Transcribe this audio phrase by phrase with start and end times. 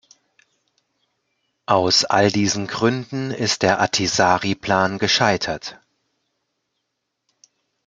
[1.67, 5.79] Aus all diesen Gründen ist der Athisaari-Plan gescheitert.